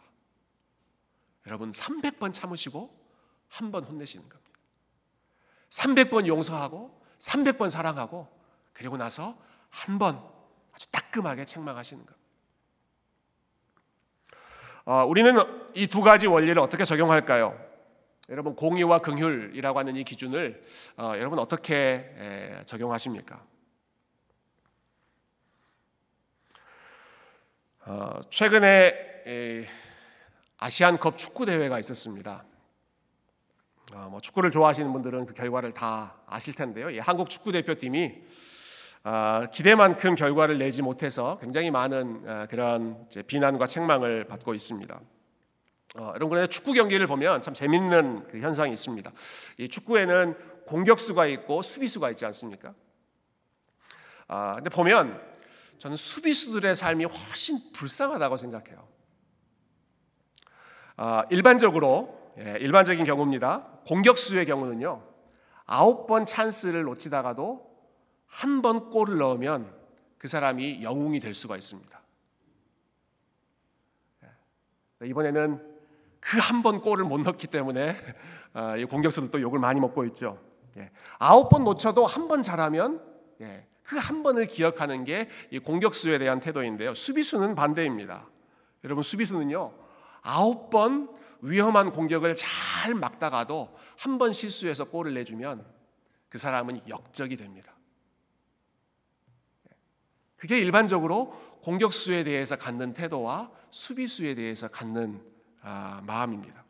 [1.47, 2.97] 여러분 300번 참으시고
[3.47, 4.48] 한 번 혼내시는 겁니다.
[5.69, 8.27] 300번 용서하고 300번 사랑하고
[8.73, 9.35] 그리고 나서
[9.69, 10.21] 한 번
[10.73, 12.19] 아주 따끔하게 책망하시는 겁니다.
[14.85, 15.35] 어, 우리는
[15.75, 17.59] 이 두 가지 원리를 어떻게 적용할까요?
[18.29, 20.63] 여러분 공의와 긍휼이라고 하는 이 기준을
[20.97, 21.75] 어, 여러분 어떻게
[22.17, 23.43] 에, 적용하십니까?
[27.85, 29.67] 어, 최근에 에,
[30.57, 32.43] 아시안컵 축구 대회가 있었습니다.
[33.95, 36.93] 어, 뭐 축구를 좋아하시는 분들은 그 결과를 다 아실 텐데요.
[36.93, 38.21] 예, 한국 축구 대표팀이
[39.03, 45.01] 어, 기대만큼 결과를 내지 못해서 굉장히 많은 어, 그런 비난과 책망을 받고 있습니다.
[45.95, 49.11] 어, 여러분 축구 경기를 보면 참 재밌는 그 현상이 있습니다.
[49.57, 52.75] 이 축구에는 공격수가 있고 수비수가 있지 않습니까?
[54.27, 55.19] 아, 근데 보면
[55.79, 58.87] 저는 수비수들의 삶이 훨씬 불쌍하다고 생각해요.
[60.97, 63.65] 아, 일반적으로 예, 일반적인 경우입니다.
[63.87, 65.03] 공격수의 경우는요
[65.65, 67.67] 아홉 번 찬스를 놓치다가도
[68.27, 69.73] 한 번 골을 넣으면
[70.17, 71.99] 그 사람이 영웅이 될 수가 있습니다.
[75.03, 75.67] 예, 이번에는
[76.19, 77.95] 그 한 번 골을 못 넣기 때문에
[78.53, 80.37] 아, 공격수들도 욕을 많이 먹고 있죠.
[80.77, 80.91] 예.
[81.17, 83.01] 아홉 번 놓쳐도 한 번 잘하면
[83.41, 83.65] 예.
[83.83, 85.29] 그한 번을 기억하는 게
[85.63, 86.93] 공격수에 대한 태도인데요.
[86.93, 88.27] 수비수는 반대입니다.
[88.83, 89.73] 여러분 수비수는요
[90.21, 91.09] 아홉 번
[91.41, 95.65] 위험한 공격을 잘 막다가도 한 번 실수해서 골을 내주면
[96.29, 97.73] 그 사람은 역적이 됩니다.
[99.69, 99.75] 예.
[100.37, 105.21] 그게 일반적으로 공격수에 대해서 갖는 태도와 수비수에 대해서 갖는
[105.61, 106.63] 아, 마음입니다.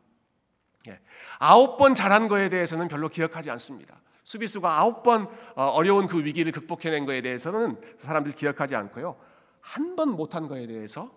[0.88, 1.00] 예.
[1.38, 4.00] 아홉 번 잘한 거에 대해서는 별로 기억하지 않습니다.
[4.24, 9.16] 수비수가 아홉 번 어, 어려운 그 위기를 극복해낸 거에 대해서는 사람들 기억하지 않고요.
[9.60, 11.12] 한 번 못한 거에 대해서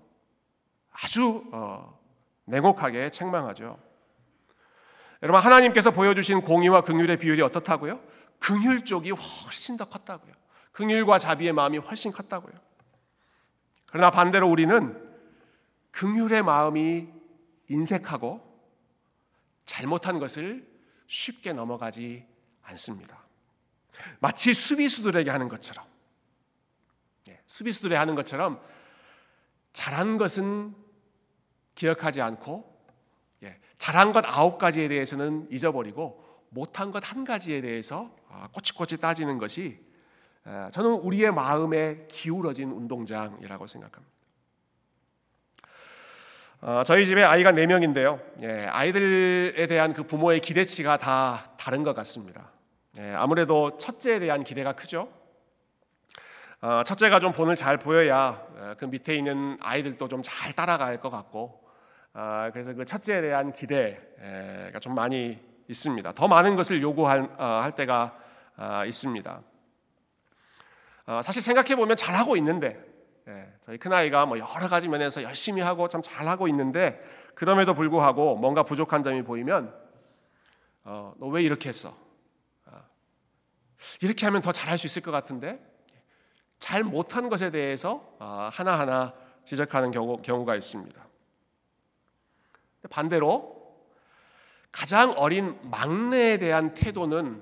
[0.92, 1.98] 아주 어,
[2.46, 3.80] 냉혹하게 책망하죠.
[5.22, 8.02] 여러분 하나님께서 보여주신 공의와 긍휼의 비율이 어떻다고요?
[8.40, 10.34] 긍휼 쪽이 훨씬 더 컸다고요.
[10.74, 12.54] 긍휼과 자비의 마음이 훨씬 컸다고요.
[13.86, 15.02] 그러나 반대로 우리는
[15.92, 17.08] 긍휼의 마음이
[17.70, 18.42] 인색하고
[19.66, 20.68] 잘못한 것을
[21.08, 22.26] 쉽게 넘어가지
[22.64, 23.24] 않습니다.
[24.20, 25.86] 마치 수비수들에게 하는 것처럼,
[27.28, 28.62] 네, 수비수들이 하는 것처럼
[29.72, 30.76] 잘한 것은
[31.76, 32.72] 기억하지 않고,
[33.44, 39.38] 예, 잘한 것 아홉 가지에 대해서는 잊어버리고 못한 것 한 가지에 대해서 아, 꼬치꼬치 따지는
[39.40, 39.80] 것이
[40.46, 44.14] 아, 저는 우리의 마음에 기울어진 운동장이라고 생각합니다.
[46.62, 48.22] 어, 저희 집에 아이가 4명인데요.
[48.42, 52.52] 예, 아이들에 대한 그 부모의 기대치가 다 다른 것 같습니다.
[53.00, 55.12] 예, 아무래도 첫째에 대한 기대가 크죠.
[56.62, 61.10] 어, 첫째가 좀 본을 잘 보여야 어, 그 밑에 있는 아이들도 좀 잘 따라갈 것
[61.10, 61.63] 같고,
[62.14, 66.12] 어, 그래서 그 첫째에 대한 기대가 좀 많이 있습니다.
[66.14, 68.18] 더 많은 것을 요구할 어, 할 때가
[68.58, 69.42] 어, 있습니다.
[71.22, 72.82] 사실 생각해 보면 잘 하고 있는데
[73.28, 77.00] 예, 저희 큰 아이가 뭐 여러 가지 면에서 열심히 하고 참 잘 하고 있는데
[77.36, 79.74] 그럼에도 불구하고 뭔가 부족한 점이 보이면
[80.86, 81.94] 어, 너 왜 이렇게 했어?
[82.68, 82.82] 어,
[84.02, 85.60] 이렇게 하면 더 잘할 수 있을 것 같은데
[86.60, 89.14] 잘 못한 것에 대해서 어, 하나하나
[89.46, 91.06] 지적하는 경우, 경우가 있습니다.
[92.90, 93.54] 반대로
[94.72, 97.42] 가장 어린 막내에 대한 태도는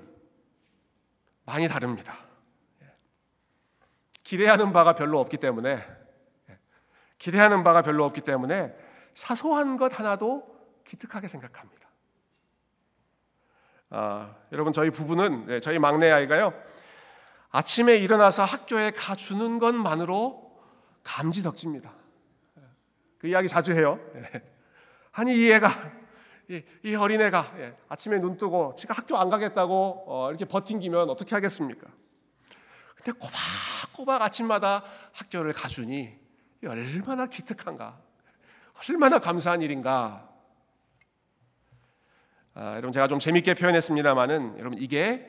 [1.44, 2.18] 많이 다릅니다.
[4.22, 5.84] 기대하는 바가 별로 없기 때문에
[7.18, 8.74] 기대하는 바가 별로 없기 때문에
[9.14, 10.46] 사소한 것 하나도
[10.84, 11.88] 기특하게 생각합니다.
[13.90, 16.54] 아, 여러분 저희 부부는 네, 저희 막내 아이가요
[17.50, 20.58] 아침에 일어나서 학교에 가 주는 것만으로
[21.04, 21.92] 감지덕집니다.
[23.18, 24.00] 그 이야기 자주 해요.
[25.12, 25.20] 네.
[25.20, 25.92] 아니 이 애가
[26.48, 31.34] 이, 이 어린애가 예, 아침에 눈 뜨고 제가 학교 안 가겠다고 어, 이렇게 버팅기면 어떻게
[31.34, 31.88] 하겠습니까?
[32.96, 36.20] 근데 꼬박꼬박 아침마다 학교를 가주니
[36.64, 38.00] 얼마나 기특한가,
[38.88, 40.28] 얼마나 감사한 일인가.
[42.54, 45.28] 아, 여러분 제가 좀 재밌게 표현했습니다만은 여러분 이게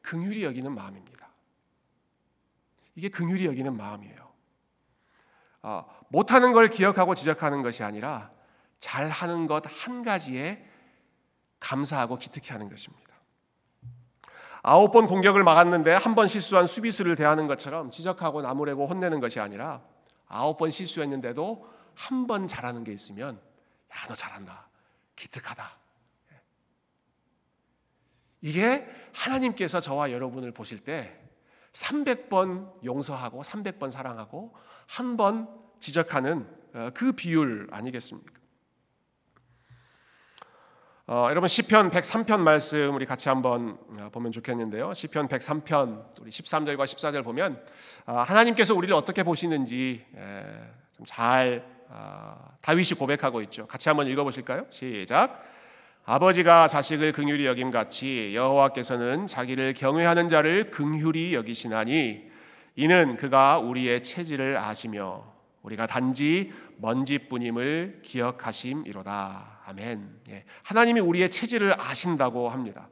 [0.00, 1.28] 긍휼히 여기는 마음입니다.
[2.94, 4.30] 이게 긍휼히 여기는 마음이에요.
[5.62, 8.30] 아, 못하는 걸 기억하고 지적하는 것이 아니라
[8.80, 10.64] 잘하는 것 한 가지에
[11.60, 13.10] 감사하고 기특해 하는 것입니다.
[14.62, 19.82] 아홉 번 공격을 막았는데 한 번 실수한 수비수를 대하는 것처럼 지적하고 나무래고 혼내는 것이 아니라
[20.28, 23.40] 아홉 번 실수했는데도 한 번 잘하는 게 있으면
[23.92, 24.68] 야 너 잘한다
[25.16, 25.76] 기특하다
[28.42, 31.18] 이게 하나님께서 저와 여러분을 보실 때
[31.72, 34.54] 300번 용서하고 300번 사랑하고
[34.86, 38.39] 한 번 지적하는 어, 그 비율 아니겠습니까?
[41.12, 44.94] 어, 여러분 시편 103편 말씀 우리 같이 한번 어, 보면 좋겠는데요.
[44.94, 47.60] 시편 103편 우리 13절과 14절 보면
[48.06, 50.06] 어, 하나님께서 우리를 어떻게 보시는지
[51.04, 53.66] 잘 어, 다윗이 고백하고 있죠.
[53.66, 54.66] 같이 한번 읽어 보실까요?
[54.70, 55.42] 시작.
[56.04, 62.30] 아버지가 자식을 긍휼히 여김 같이 여호와께서는 자기를 경외하는 자를 긍휼히 여기시나니
[62.76, 65.24] 이는 그가 우리의 체질을 아시며
[65.62, 69.59] 우리가 단지 먼지뿐임을 기억하심이로다.
[69.70, 70.20] 아멘.
[70.28, 70.44] 예.
[70.64, 72.88] 하나님이 우리의 체질을 아신다고 합니다.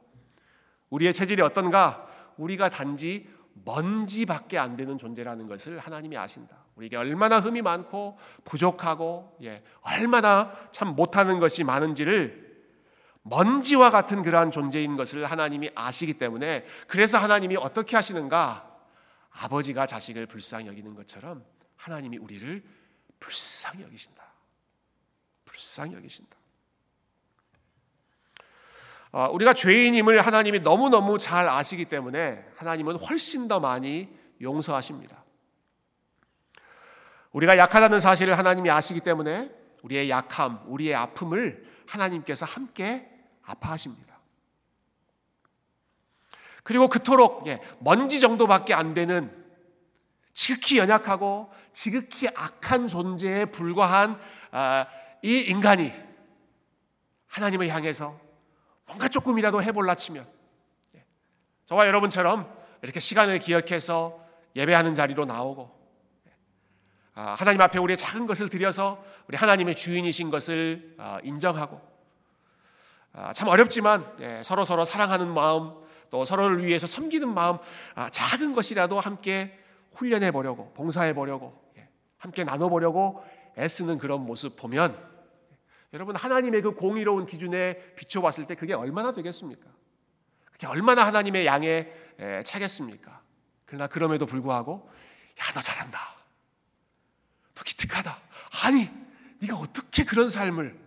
[0.89, 2.07] 우리의 체질이 어떤가?
[2.37, 3.29] 우리가 단지
[3.65, 6.55] 먼지밖에 안 되는 존재라는 것을 하나님이 아신다.
[6.75, 12.47] 우리에게 얼마나 흠이 많고 부족하고 예, 얼마나 참 못하는 것이 많은지를
[13.23, 18.65] 먼지와 같은 그러한 존재인 것을 하나님이 아시기 때문에 그래서 하나님이 어떻게 하시는가?
[19.31, 22.63] 아버지가 자식을 불쌍히 여기는 것처럼 하나님이 우리를
[23.19, 24.23] 불쌍히 여기신다.
[25.43, 26.38] 불쌍히 여기신다.
[29.11, 34.09] 어, 우리가 죄인임을 하나님이 너무너무 잘 아시기 때문에 하나님은 훨씬 더 많이
[34.41, 35.23] 용서하십니다.
[37.31, 39.51] 우리가 약하다는 사실을 하나님이 아시기 때문에
[39.83, 43.09] 우리의 약함, 우리의 아픔을 하나님께서 함께
[43.43, 44.19] 아파하십니다.
[46.63, 49.35] 그리고 그토록 예, 먼지 정도밖에 안 되는
[50.33, 54.19] 지극히 연약하고 지극히 악한 존재에 불과한
[54.51, 54.85] 아,
[55.23, 55.91] 이 인간이
[57.27, 58.19] 하나님을 향해서
[58.89, 60.25] 뭔가 조금이라도 해볼라 치면.
[60.95, 61.05] 예,
[61.67, 64.19] 저와 여러분처럼 이렇게 시간을 기억해서
[64.55, 65.69] 예배하는 자리로 나오고
[66.27, 66.31] 예,
[67.13, 71.87] 아, 하나님 앞에 우리의 작은 것을 드려서 우리 하나님의 주인이신 것을 아, 인정하고
[73.33, 75.73] 참 어렵지만 서로 서로 사랑하는 마음
[76.11, 77.57] 또 서로를 위해서 섬기는 마음
[78.11, 79.59] 작은 것이라도 함께
[79.93, 83.23] 훈련해 보려고 봉사해 보려고 예, 함께 나눠 보려고
[83.57, 85.08] 애쓰는 그런 모습 보면
[85.93, 89.67] 여러분 하나님의 그 공의로운 기준에 비춰봤을 때 그게 얼마나 되겠습니까?
[90.45, 91.87] 그게 얼마나 하나님의 양에
[92.43, 93.21] 차겠습니까?
[93.65, 94.89] 그러나 그럼에도 불구하고
[95.39, 95.99] 야 너 잘한다.
[97.55, 98.19] 너 기특하다.
[98.63, 98.89] 아니
[99.39, 100.77] 네가 어떻게 그런 삶을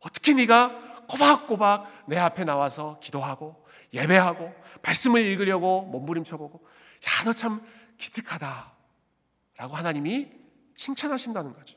[0.00, 6.66] 어떻게 네가 꼬박꼬박 내 앞에 나와서 기도하고 예배하고 말씀을 읽으려고 몸부림쳐 보고
[7.20, 7.64] 야 너 참
[7.98, 8.72] 기특하다.
[9.58, 10.30] 라고 하나님이
[10.74, 11.76] 칭찬하신다는 거죠.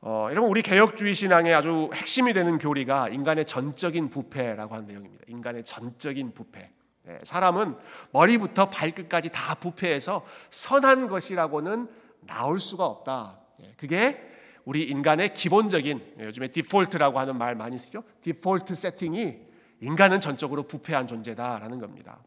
[0.00, 5.24] 어, 여러분 우리 개혁주의 신앙의 아주 핵심이 되는 교리가 인간의 전적인 부패라고 하는 내용입니다.
[5.26, 6.70] 인간의 전적인 부패.
[7.04, 7.76] 네, 사람은
[8.12, 11.88] 머리부터 발끝까지 다 부패해서 선한 것이라고는
[12.26, 13.40] 나올 수가 없다.
[13.58, 14.22] 네, 그게
[14.64, 18.04] 우리 인간의 기본적인 네, 요즘에 디폴트라고 하는 말 많이 쓰죠.
[18.22, 19.38] 디폴트 세팅이
[19.80, 22.18] 인간은 전적으로 부패한 존재다라는 겁니다.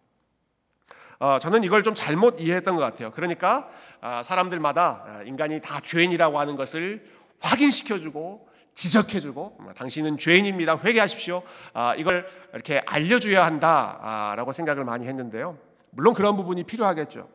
[1.20, 3.12] 어, 저는 이걸 좀 잘못 이해했던 것 같아요.
[3.12, 3.70] 그러니까
[4.02, 7.06] 아, 사람들마다 아, 인간이 다 죄인이라고 하는 것을
[7.42, 10.80] 확인시켜주고 지적해주고 뭐, 당신은 죄인입니다.
[10.80, 11.44] 회개하십시오.
[11.74, 15.58] 아, 이걸 이렇게 알려줘야 한다라고 생각을 많이 했는데요.
[15.92, 17.30] 물론 그런 부분이 필요하겠죠.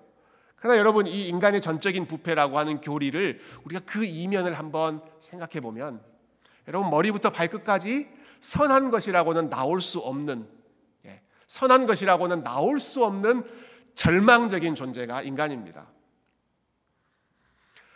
[0.57, 6.01] 그러나 여러분 이 인간의 전적인 부패라고 하는 교리를 우리가 그 이면을 한번 생각해 보면
[6.67, 8.09] 여러분 머리부터 발끝까지
[8.41, 10.49] 선한 것이라고는 나올 수 없는
[11.05, 13.45] 예, 선한 것이라고는 나올 수 없는
[13.95, 15.87] 절망적인 존재가 인간입니다.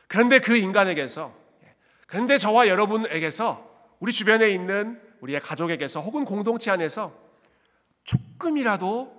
[0.07, 1.39] 그런데 그 인간에게서 예,
[2.11, 3.70] 그런데 저와 여러분에게서
[4.01, 7.14] 우리 주변에 있는 우리의 가족에게서 혹은 공동체 안에서
[8.03, 9.16] 조금이라도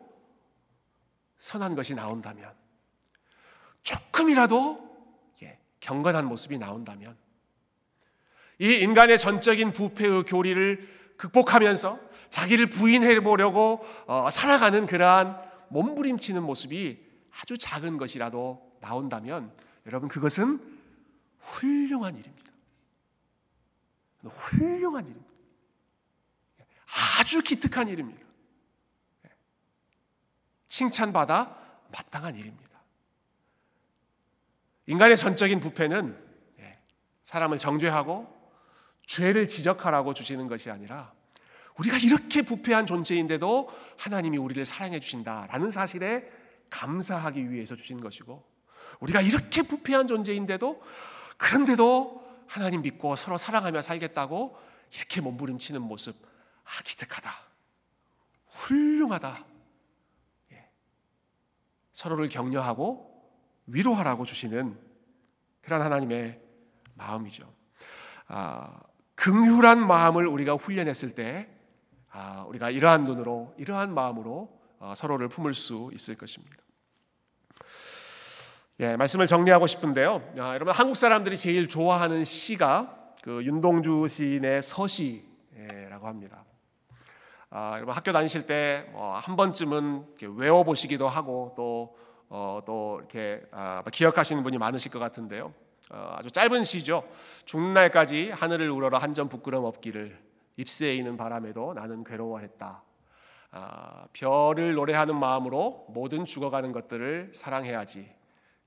[1.39, 2.53] 선한 것이 나온다면
[3.83, 4.93] 조금이라도
[5.41, 7.15] 예, 경건한 모습이 나온다면
[8.59, 11.97] 이 인간의 전적인 부패의 교리를 극복하면서
[12.29, 17.01] 자기를 부인해 보려고 어, 살아가는 그러한 몸부림치는 모습이
[17.39, 19.53] 아주 작은 것이라도 나온다면
[19.85, 20.59] 여러분 그것은
[21.39, 22.40] 훌륭한 일입니다.
[24.29, 25.31] 훌륭한 일입니다.
[27.19, 28.25] 아주 기특한 일입니다.
[30.67, 31.57] 칭찬받아
[31.91, 32.81] 마땅한 일입니다.
[34.87, 36.31] 인간의 전적인 부패는
[37.23, 38.41] 사람을 정죄하고
[39.05, 41.13] 죄를 지적하라고 주시는 것이 아니라
[41.77, 46.29] 우리가 이렇게 부패한 존재인데도 하나님이 우리를 사랑해 주신다라는 사실에
[46.69, 48.43] 감사하기 위해서 주신 것이고
[48.99, 50.81] 우리가 이렇게 부패한 존재인데도
[51.37, 52.20] 그런데도
[52.51, 54.57] 하나님 믿고 서로 사랑하며 살겠다고
[54.93, 56.15] 이렇게 몸부림치는 모습
[56.65, 57.31] 아 기특하다
[58.47, 59.45] 훌륭하다
[60.51, 60.69] 예.
[61.93, 63.09] 서로를 격려하고
[63.67, 64.77] 위로하라고 주시는
[65.61, 66.41] 그런 하나님의
[66.95, 67.49] 마음이죠.
[68.27, 68.81] 아,
[69.15, 71.47] 긍휼한 마음을 우리가 훈련했을 때
[72.09, 76.57] 아, 우리가 이러한 눈으로 이러한 마음으로 어, 서로를 품을 수 있을 것입니다.
[78.81, 80.23] 예, 말씀을 정리하고 싶은데요.
[80.39, 86.43] 아, 여러분 한국 사람들이 제일 좋아하는 시가 그 윤동주 시인의 서시라고 합니다.
[87.51, 91.95] 아, 여러분 학교 다니실 때한 뭐 번쯤은 외워 보시기도 하고 또
[92.29, 95.53] 어, 또 이렇게 아, 기억하시는 분이 많으실 것 같은데요.
[95.91, 97.03] 어, 아주 짧은 시죠.
[97.45, 100.17] 죽는 날까지 하늘을 우러러 한 점 부끄럼 없기를
[100.57, 102.83] 입새에 있는 바람에도 나는 괴로워했다.
[103.51, 108.20] 아, 별을 노래하는 마음으로 모든 죽어가는 것들을 사랑해야지.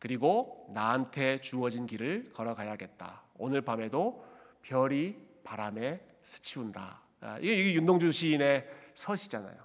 [0.05, 3.23] 그리고 나한테 주어진 길을 걸어가야겠다.
[3.39, 4.23] 오늘 밤에도
[4.61, 7.01] 별이 바람에 스치운다.
[7.23, 9.57] 아, 이게, 윤동주 시인의 서시잖아요.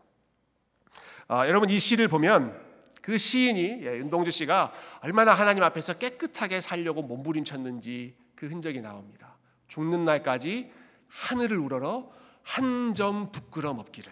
[1.27, 2.57] 아, 여러분 이 시를 보면
[3.01, 4.71] 그 시인이 예, 윤동주 씨가
[5.01, 9.35] 얼마나 하나님 앞에서 깨끗하게 살려고 몸부림쳤는지 그 흔적이 나옵니다.
[9.67, 10.71] 죽는 날까지
[11.09, 12.09] 하늘을 우러러
[12.43, 14.09] 한 점 부끄럼 없기를.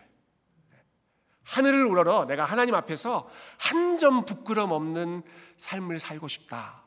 [1.47, 5.23] 하늘을 우러러 내가 하나님 앞에서 한 점 부끄럼 없는
[5.55, 6.83] 삶을 살고 싶다.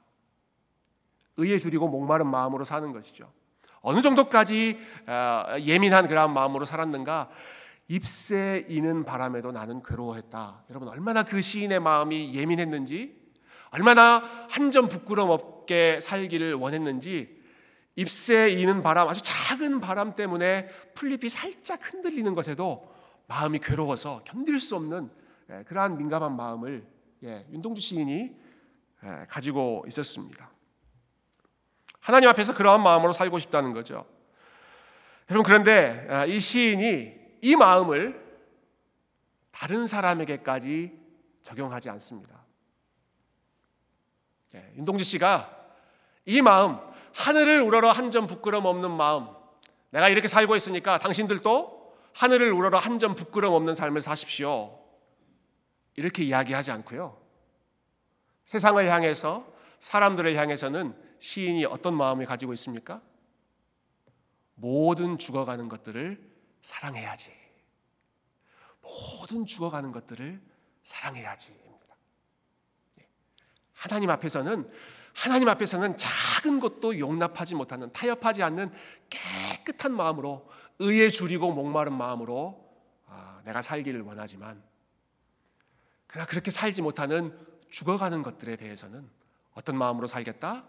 [1.39, 3.33] 의에 줄이고 목마른 마음으로 사는 것이죠.
[3.81, 7.31] 어느 정도까지 어, 예민한 그런 마음으로 살았는가?
[7.89, 10.65] 잎새 이는 바람에도 나는 괴로워했다.
[10.71, 13.19] 여러분 얼마나 그 시인의 마음이 예민했는지,
[13.71, 17.41] 얼마나 한 점 부끄럼 없게 살기를 원했는지,
[17.97, 22.90] 잎새 이는 바람, 아주 작은 바람 때문에 풀잎이 살짝 흔들리는 것에도
[23.31, 25.09] 마음이 괴로워서 견딜 수 없는
[25.51, 26.85] 예, 그러한 민감한 마음을
[27.23, 28.35] 예, 윤동주 시인이
[29.05, 30.51] 예, 가지고 있었습니다.
[32.01, 34.05] 하나님 앞에서 그러한 마음으로 살고 싶다는 거죠.
[35.31, 38.21] 여러분 그런데 아, 이 시인이 이 마음을
[39.53, 40.99] 다른 사람에게까지
[41.45, 42.45] 적용하지 않습니다.
[44.57, 45.57] 예, 윤동주 씨가
[46.27, 46.79] 이 마음,
[47.15, 49.29] 하늘을 우러러 한 점 부끄럼 없는 마음,
[49.91, 51.80] 내가 이렇게 살고 있으니까 당신들도
[52.15, 54.79] 하늘을 우러러 한 점 부끄럼 없는 삶을 사십시오.
[55.97, 57.21] 이렇게 이야기하지 않고요.
[58.45, 59.47] 세상을 향해서
[59.79, 63.01] 사람들을 향해서는 시인이 어떤 마음을 가지고 있습니까?
[64.55, 67.33] 모든 죽어가는 것들을 사랑해야지.
[68.83, 70.41] 모든 죽어가는 것들을
[70.83, 71.55] 사랑해야지.
[72.99, 73.07] 예.
[73.73, 74.71] 하나님 앞에서는
[75.13, 78.73] 하나님 앞에서는 작은 것도 용납하지 못하는 타협하지 않는
[79.09, 80.49] 깨끗한 마음으로
[80.81, 82.69] 의에 줄이고 목마른 마음으로
[83.07, 84.63] 아, 내가 살기를 원하지만
[86.07, 87.39] 그러나 그렇게 살지 못하는
[87.71, 89.09] 죽어가는 것들에 대해서는
[89.55, 90.65] 어떤 마음으로 살겠다?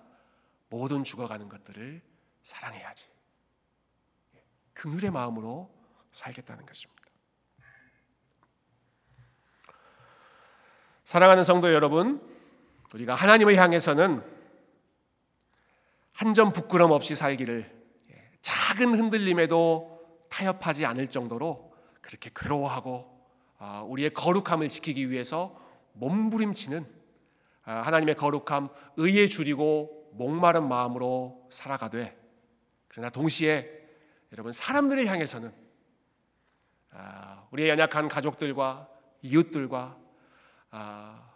[0.70, 2.02] 모든 죽어가는 것들을
[2.44, 3.06] 사랑해야지.
[4.74, 5.74] 긍휼의 마음으로
[6.12, 7.02] 살겠다는 것입니다.
[11.04, 12.22] 사랑하는 성도 여러분,
[12.94, 14.24] 우리가 하나님을 향해서는
[16.14, 19.91] 한 점 부끄럼 없이 살기를 예, 작은 흔들림에도
[20.32, 23.22] 타협하지 않을 정도로 그렇게 괴로워하고
[23.60, 25.60] 아, 우리의 거룩함을 지키기 위해서
[25.94, 26.86] 몸부림치는
[27.64, 32.18] 아, 하나님의 거룩함, 의에 줄이고 목마른 마음으로 살아가되
[32.88, 33.70] 그러나 동시에
[34.32, 35.54] 여러분 사람들을 향해서는
[36.92, 38.90] 아, 우리의 연약한 가족들과
[39.22, 39.98] 이웃들과
[40.72, 41.30] 아,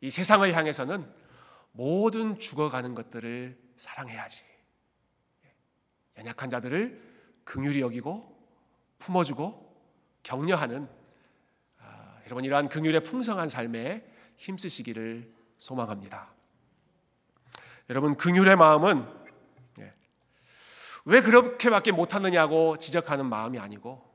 [0.00, 1.10] 이 세상을 향해서는
[1.72, 4.42] 모든 죽어가는 것들을 사랑해야지.
[6.18, 7.00] 연약한 자들을
[7.44, 8.29] 긍휼히 여기고
[9.00, 9.68] 품어주고
[10.22, 10.88] 격려하는
[11.78, 14.04] 아, 여러분 이러한 긍휼의 풍성한 삶에
[14.36, 16.32] 힘쓰시기를 소망합니다.
[17.88, 19.20] 여러분 긍휼의 마음은
[21.04, 24.08] 왜 그렇게밖에 못하느냐고 지적하는 마음이 아니고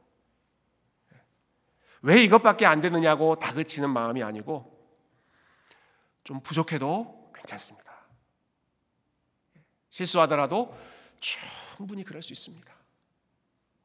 [2.02, 4.72] 왜 이것밖에 안 되느냐고 다그치는 마음이 아니고
[6.24, 7.92] 좀 부족해도 괜찮습니다.
[9.90, 10.78] 실수하더라도
[11.20, 12.74] 충분히 그럴 수 있습니다.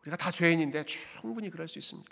[0.03, 2.11] 우리가 다 죄인인데 충분히 그럴 수 있습니다.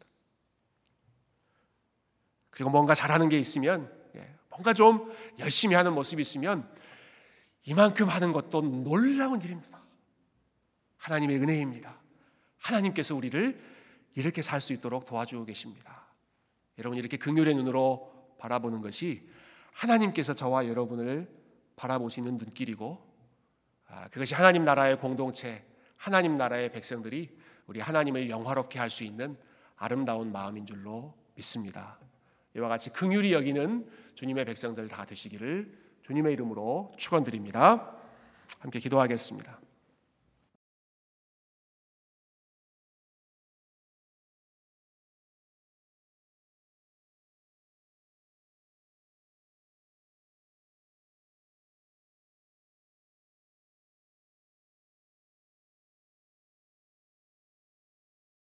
[2.50, 6.68] 그리고 뭔가 잘하는 게 있으면 예, 뭔가 좀 열심히 하는 모습이 있으면
[7.64, 9.82] 이만큼 하는 것도 놀라운 일입니다.
[10.96, 11.98] 하나님의 은혜입니다.
[12.58, 13.62] 하나님께서 우리를
[14.14, 16.08] 이렇게 살 수 있도록 도와주고 계십니다.
[16.78, 19.28] 여러분 이렇게 긍휼의 눈으로 바라보는 것이
[19.72, 21.28] 하나님께서 저와 여러분을
[21.76, 23.06] 바라보시는 눈길이고
[23.86, 25.64] 아, 그것이 하나님 나라의 공동체,
[25.96, 27.37] 하나님 나라의 백성들이
[27.68, 29.36] 우리 하나님을 영화롭게 할 수 있는
[29.76, 31.98] 아름다운 마음인 줄로 믿습니다.
[32.56, 37.94] 이와 같이 긍휼히 여기는 주님의 백성들 다 되시기를 주님의 이름으로 축원드립니다.
[38.58, 39.57] 함께 기도하겠습니다.